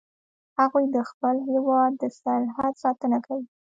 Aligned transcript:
هغوی 0.59 0.85
د 0.95 0.97
خپل 1.09 1.35
هیواد 1.51 1.91
د 2.01 2.03
سرحد 2.19 2.73
ساتنه 2.83 3.17
کوي 3.25 3.45